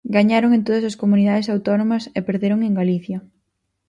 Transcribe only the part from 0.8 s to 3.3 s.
as comunidades autónomas e perderon en Galicia.